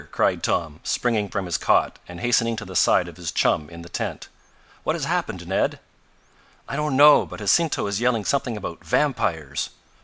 cried 0.11 0.41
Tom 0.41 0.79
springing 0.83 1.29
from 1.29 1.45
his 1.45 1.59
cot 1.59 1.99
and 2.07 2.21
hastening 2.21 2.55
to 2.55 2.65
the 2.65 2.75
side 2.75 3.07
of 3.07 3.17
his 3.17 3.31
chum 3.31 3.69
in 3.69 3.83
the 3.83 3.87
tent. 3.87 4.29
"What 4.83 4.95
has 4.95 5.05
happened, 5.05 5.45
Ned?" 5.47 5.77
"I 6.67 6.75
don't 6.75 6.97
know, 6.97 7.23
but 7.23 7.37
Jacinto 7.37 7.85
is 7.85 8.01
yelling 8.01 8.25
something 8.25 8.57
about 8.57 8.83
vampires!" 8.83 9.69